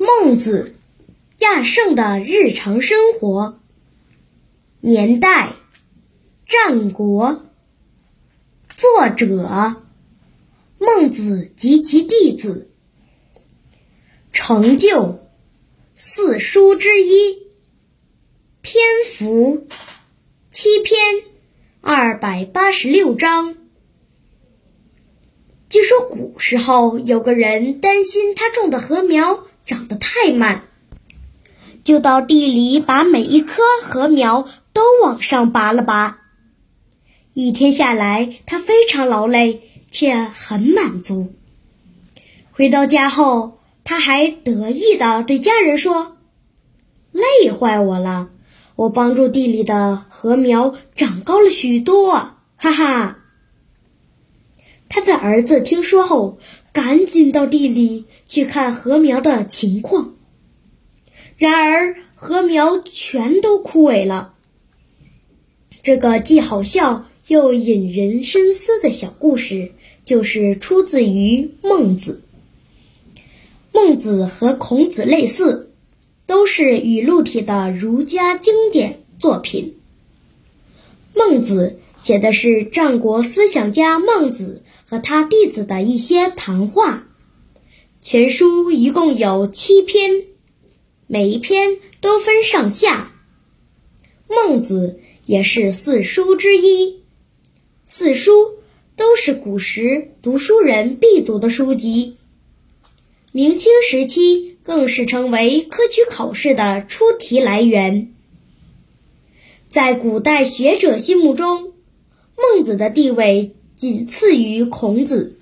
[0.00, 0.76] 孟子，
[1.38, 3.58] 亚圣的日常生活。
[4.80, 5.54] 年代：
[6.46, 7.42] 战国。
[8.76, 9.82] 作者：
[10.78, 12.70] 孟子及其弟子。
[14.30, 15.18] 成就：
[15.96, 17.48] 四书之一。
[18.62, 18.80] 篇
[19.16, 19.66] 幅：
[20.48, 20.96] 七篇，
[21.80, 23.56] 二百八十六章。
[25.68, 30.62] 据说古时候有个人担心他种的禾苗长得太慢，
[31.84, 36.18] 就到地里把每一棵禾苗都往上拔了拔。
[37.34, 39.60] 一天下来，他非常劳累，
[39.90, 41.34] 却很满足。
[42.50, 46.16] 回到家后，他还得意地对家人说
[47.12, 48.30] ：“累坏我了，
[48.74, 53.17] 我帮助地里的禾苗长高了许多，哈哈。”
[54.88, 56.38] 他的儿子听说后，
[56.72, 60.14] 赶紧到地里去看禾苗的情况。
[61.36, 64.34] 然而，禾苗全都枯萎了。
[65.82, 69.72] 这个既好笑又引人深思的小故事，
[70.04, 72.22] 就是出自于孟子。
[73.72, 75.70] 孟子和孔子类似，
[76.26, 79.76] 都是语录体的儒家经典作品。
[81.14, 81.78] 孟子。
[82.02, 87.04] 写的是战国思想家孟子和他弟子的一些谈话。
[88.00, 90.24] 全书一共有七篇，
[91.06, 93.12] 每一篇都分上下。
[94.28, 97.02] 孟子也是四书之一，
[97.86, 98.30] 四书
[98.96, 102.16] 都是古时读书人必读的书籍。
[103.32, 108.14] 明清时期更是成为科举考试的出题来源。
[109.70, 111.67] 在古代学者心目中，
[112.40, 115.38] 孟子的地位仅次于孔子，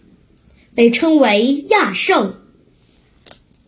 [0.75, 2.37] 被称为亚圣。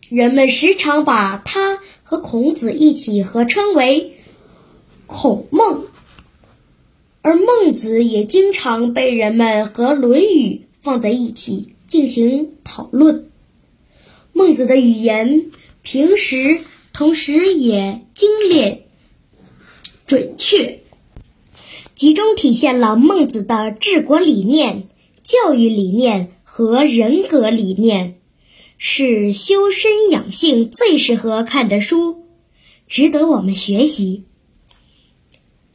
[0.09, 4.15] 人们时常把他和孔子一起合称为
[5.05, 5.85] 孔孟，
[7.21, 13.29] 而孟子也经常被人们和《论语》放在一起进行讨论。
[14.33, 15.51] 孟子的语言
[15.83, 16.61] 平实，
[16.93, 18.85] 同时也精炼、
[20.07, 20.79] 准确。
[21.99, 24.87] 集中体现了孟子的治国理念、
[25.21, 28.21] 教育理念和人格理念，
[28.77, 32.23] 是修身养性最适合看的书，
[32.87, 34.23] 值得我们学习。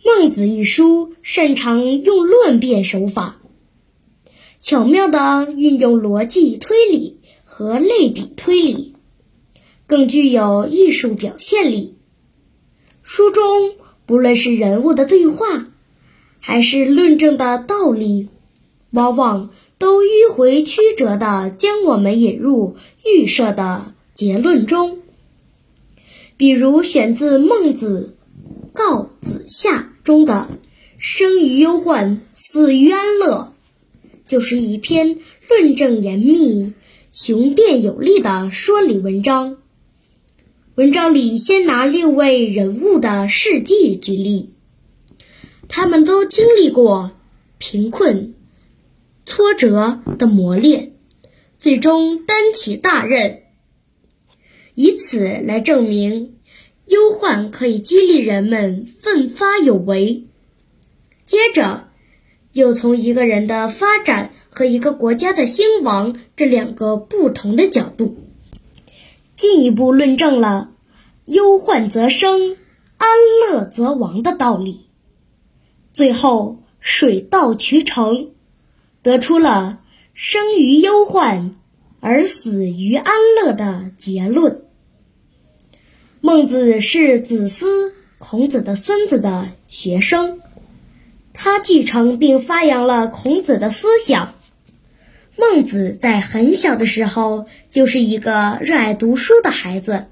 [0.19, 3.43] 《孟子》一书擅长用论辩手法，
[4.61, 8.95] 巧妙地运用逻辑推理和类比推理，
[9.87, 11.99] 更具有艺术表现力。
[13.03, 13.45] 书中
[14.07, 15.69] 不论是人物的对话，
[16.47, 18.29] 还是论证的道理，
[18.91, 24.99] 往往都迂回曲折地将我们引入预设的结论中。
[26.37, 28.15] 比如选自《孟子·
[28.75, 30.59] 告子下》中的
[30.99, 33.55] “生于忧患，死于安乐”，
[34.29, 36.75] 就是一篇论证严密、
[37.11, 39.57] 雄辩有力的说理文章。
[40.75, 44.51] 文章里先拿六位人物的事迹举例。
[45.69, 47.13] 他们都经历过
[47.59, 48.35] 贫困、
[49.27, 50.93] 挫折的磨练，
[51.59, 53.43] 最终担起大任，
[54.75, 56.37] 以此来证明
[56.87, 60.25] 忧患可以激励人们奋发有为。
[61.27, 61.89] 接着，
[62.53, 68.19] 又从一个人的发展和一个国家的兴亡这两个不同的角度，
[69.35, 70.71] 进一步论证了
[71.25, 72.59] “忧患则生，
[72.99, 73.09] 安
[73.41, 74.87] 乐则亡”的道理。
[75.95, 78.33] 最后水到渠成，
[79.01, 79.79] 得出了
[80.13, 81.53] 生于忧患
[82.01, 84.63] 而死于安乐的结论。
[86.21, 90.41] 孟子是子思孔子的孙子的学生，
[91.33, 94.35] 他继承并发扬了孔子的思想。
[95.37, 100.07] 孟子在很小的时候就是一个热爱读书的孩子，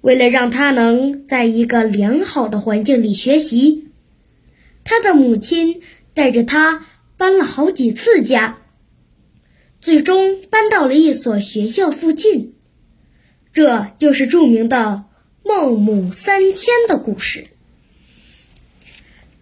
[0.00, 3.87] 为了让他能在一个良好的环境里学习。
[4.88, 5.82] 他的母亲
[6.14, 6.86] 带着他
[7.18, 8.62] 搬了好几次家，
[9.82, 12.54] 最终搬到了一所学校附近。
[13.52, 15.04] 这就是著名的
[15.44, 17.48] 孟母三迁的故事。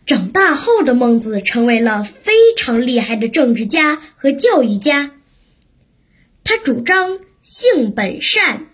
[0.05, 5.13] 长大后的孟子成为了非常厉害的政治家和教育家。
[6.43, 8.67] 他主张性本善，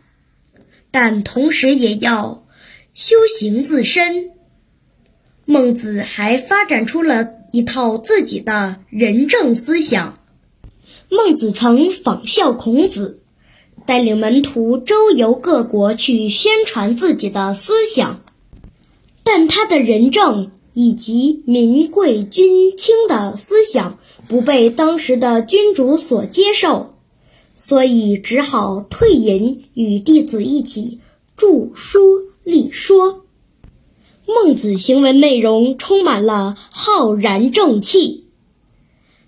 [0.91, 2.47] 但同时也要
[2.95, 4.31] 修行自身。
[5.44, 10.19] 孟子还发展出了一套自己的仁政思想。
[11.09, 13.21] 孟子曾仿效孔子，
[13.85, 18.23] 带领门徒周游各国去宣传自己的思想，
[19.25, 23.99] 但他的仁政以及民贵君轻的思想
[24.29, 26.95] 不被当时的君主所接受，
[27.53, 31.00] 所以只好退隐，与弟子一起
[31.37, 32.00] 著书
[32.45, 33.22] 立说。
[34.27, 38.27] 孟子行文内容充满了浩然正气，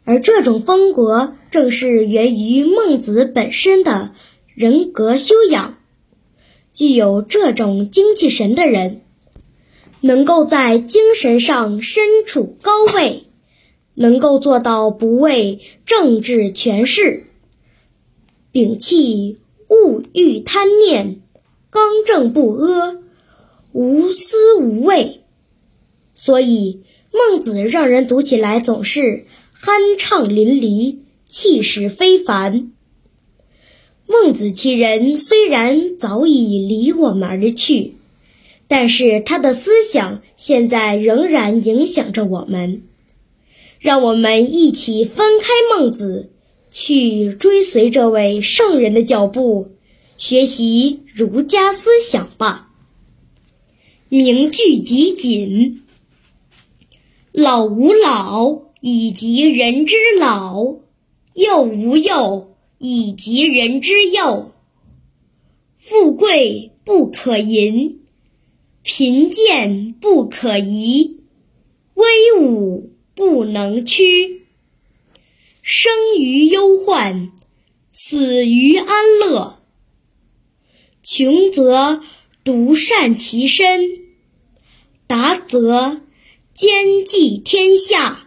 [0.04, 4.14] 而这种风格正是源于孟子本身的。
[4.54, 5.78] 人格修养，
[6.72, 9.00] 具有这种精气神的人，
[10.00, 13.24] 能够在精神上身处高位，
[13.94, 17.24] 能够做到不畏政治权势，
[18.52, 19.38] 摒弃
[19.68, 21.20] 物欲贪念，
[21.68, 22.96] 刚正不阿，
[23.74, 25.22] 无私无畏。
[26.14, 29.26] 所以，孟子让人读起来总是
[29.60, 30.98] 酣畅淋漓，
[31.28, 32.70] 气势非凡。
[34.06, 37.94] 孟子其人虽然早已离我们而去，
[38.68, 42.82] 但是他的思想现在仍然影响着我们。
[43.80, 46.30] 让我们一起翻开孟子，
[46.70, 49.72] 去追随这位圣人的脚步，
[50.16, 52.70] 学习儒家思想吧。
[54.16, 55.82] 名句集锦：
[57.32, 60.76] 老吾老以及人之老，
[61.34, 62.54] 幼吾幼。
[62.78, 64.52] 以及人之幼，
[65.78, 68.00] 富贵不可淫，
[68.82, 71.20] 贫贱不可移，
[71.94, 72.04] 威
[72.38, 74.42] 武不能屈。
[75.62, 77.32] 生于忧患，
[77.90, 79.60] 死于安乐。
[81.02, 82.02] 穷则
[82.44, 84.03] 独善其身，
[85.06, 86.00] 达则
[86.54, 88.23] 兼济天下。